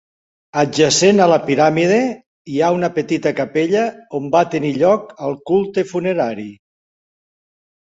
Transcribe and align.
Adjacent 0.59 1.19
a 1.25 1.27
la 1.31 1.35
piràmide 1.49 1.99
hi 2.53 2.57
ha 2.61 2.71
una 2.79 2.89
petita 2.97 3.35
capella 3.41 3.85
on 4.21 4.33
va 4.39 4.43
tenir 4.57 4.73
lloc 4.81 5.15
el 5.29 5.39
culte 5.53 5.87
funerari. 5.95 6.51